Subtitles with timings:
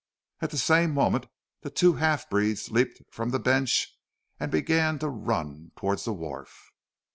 [0.41, 1.27] At the same moment
[1.61, 3.87] the two half breeds leapt from the bench
[4.39, 6.71] and began to run towards the wharf.